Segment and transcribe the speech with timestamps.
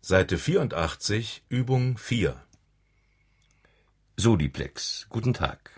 [0.00, 2.40] Seite 84, Übung 4.
[4.16, 5.70] Soliplex, guten Tag.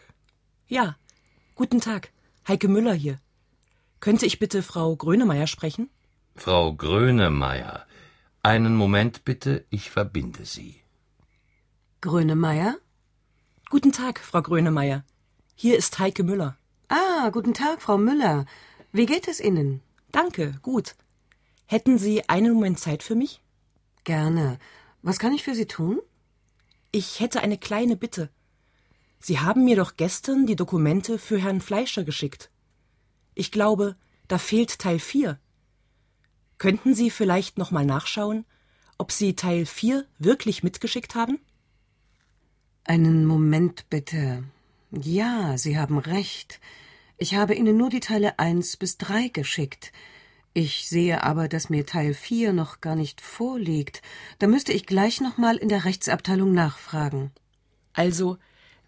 [0.68, 0.96] Ja,
[1.54, 2.12] guten Tag.
[2.46, 3.18] Heike Müller hier.
[3.98, 5.88] Könnte ich bitte Frau Grönemeyer sprechen?
[6.36, 7.86] Frau Grönemeyer.
[8.43, 10.80] Einen Moment bitte, ich verbinde Sie.
[12.02, 12.77] Grönemeyer?
[13.68, 15.02] Guten Tag, Frau Grönemeyer.
[15.55, 16.57] Hier ist Heike Müller.
[16.89, 18.45] Ah, guten Tag, Frau Müller.
[18.93, 19.82] Wie geht es Ihnen?
[20.12, 20.95] Danke, gut.
[21.66, 23.40] Hätten Sie einen Moment Zeit für mich?
[24.04, 24.59] Gerne.
[25.03, 26.00] Was kann ich für Sie tun?
[26.93, 28.31] Ich hätte eine kleine Bitte.
[29.18, 32.50] Sie haben mir doch gestern die Dokumente für Herrn Fleischer geschickt.
[33.34, 33.97] Ich glaube,
[34.28, 35.39] da fehlt Teil 4.
[36.58, 38.44] Könnten Sie vielleicht noch mal nachschauen,
[38.98, 41.39] ob Sie Teil 4 wirklich mitgeschickt haben?
[42.84, 44.44] Einen Moment bitte.
[44.91, 46.61] Ja, Sie haben recht.
[47.17, 49.92] Ich habe Ihnen nur die Teile 1 bis 3 geschickt.
[50.53, 54.03] Ich sehe aber, dass mir Teil 4 noch gar nicht vorliegt.
[54.41, 57.30] Da müsste ich gleich noch mal in der Rechtsabteilung nachfragen.
[57.92, 58.36] Also,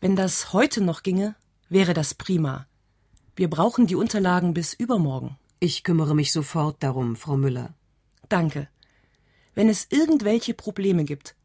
[0.00, 1.36] wenn das heute noch ginge,
[1.68, 2.66] wäre das prima.
[3.36, 5.38] Wir brauchen die Unterlagen bis übermorgen.
[5.60, 7.74] Ich kümmere mich sofort darum, Frau Müller.
[8.28, 8.68] Danke.
[9.54, 11.36] Wenn es irgendwelche Probleme gibt,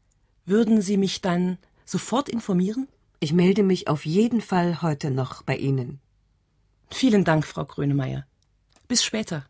[0.46, 2.88] würden Sie mich dann sofort informieren?
[3.20, 6.00] Ich melde mich auf jeden Fall heute noch bei Ihnen.
[6.90, 8.26] Vielen Dank, Frau Grönemeyer.
[8.88, 9.46] Bis später.